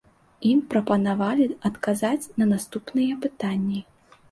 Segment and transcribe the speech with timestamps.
[0.51, 3.87] Ім прапанавалі адказаць на наступныя пытанні.